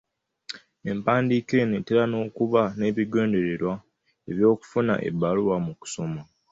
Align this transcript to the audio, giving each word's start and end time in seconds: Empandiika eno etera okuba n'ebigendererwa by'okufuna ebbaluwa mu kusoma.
Empandiika 0.91 1.53
eno 1.63 1.73
etera 1.79 2.01
okuba 2.27 2.61
n'ebigendererwa 2.77 3.73
by'okufuna 4.31 4.93
ebbaluwa 5.07 5.55
mu 5.65 5.71
kusoma. 5.79 6.21